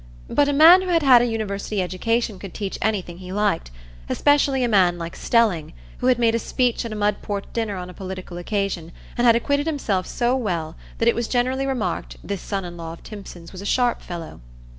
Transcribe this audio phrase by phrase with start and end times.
[0.31, 3.69] But a man who had had a university education could teach anything he liked;
[4.09, 7.87] especially a man like Stelling, who had made a speech at a Mudport dinner on
[7.87, 12.41] a political occasion, and had acquitted himself so well that it was generally remarked, this
[12.41, 14.39] son in law of Timpson's was a sharp fellow.